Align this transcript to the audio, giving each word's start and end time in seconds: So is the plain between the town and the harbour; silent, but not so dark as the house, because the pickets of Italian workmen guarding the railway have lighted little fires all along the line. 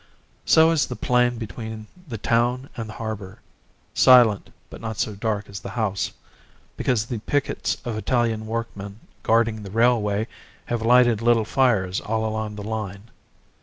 So 0.45 0.71
is 0.71 0.87
the 0.87 0.95
plain 0.95 1.37
between 1.37 1.85
the 2.07 2.17
town 2.17 2.69
and 2.75 2.89
the 2.89 2.93
harbour; 2.93 3.37
silent, 3.93 4.49
but 4.71 4.81
not 4.81 4.97
so 4.97 5.13
dark 5.15 5.47
as 5.47 5.59
the 5.59 5.69
house, 5.77 6.11
because 6.75 7.05
the 7.05 7.19
pickets 7.19 7.77
of 7.85 7.95
Italian 7.95 8.47
workmen 8.47 8.99
guarding 9.21 9.61
the 9.61 9.69
railway 9.69 10.25
have 10.65 10.81
lighted 10.81 11.21
little 11.21 11.45
fires 11.45 11.99
all 12.01 12.25
along 12.25 12.55
the 12.55 12.63
line. 12.63 13.11